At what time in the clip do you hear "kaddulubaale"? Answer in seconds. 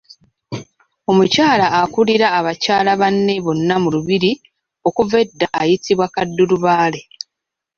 6.13-7.01